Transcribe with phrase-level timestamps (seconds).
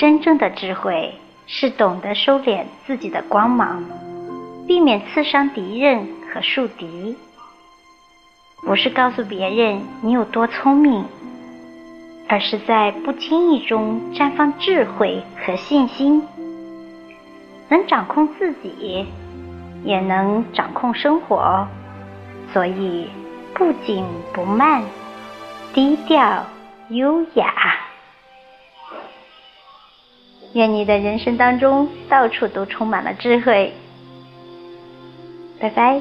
[0.00, 1.12] 真正的智慧
[1.46, 3.84] 是懂得收敛自己的光芒，
[4.66, 7.14] 避免刺伤敌人和树敌。
[8.62, 11.04] 不是告诉别人你有多聪明，
[12.28, 16.26] 而是在不经意中绽放智慧和信心，
[17.68, 19.04] 能掌控自己，
[19.84, 21.68] 也能掌控生活。
[22.54, 23.10] 所以，
[23.52, 24.82] 不紧不慢，
[25.74, 26.46] 低调
[26.88, 27.89] 优雅。
[30.54, 33.72] 愿你的人生当中到处都充满了智慧。
[35.60, 36.00] 拜拜。